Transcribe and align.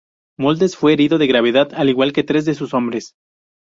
Moldes 0.39 0.75
fue 0.77 0.93
herido 0.93 1.19
de 1.19 1.27
gravedad, 1.27 1.75
al 1.75 1.89
igual 1.89 2.11
que 2.11 2.23
tres 2.23 2.43
de 2.45 2.55
sus 2.55 2.73
hombres. 2.73 3.13